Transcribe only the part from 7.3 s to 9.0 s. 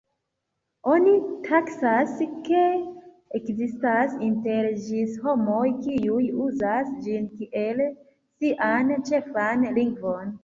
kiel sian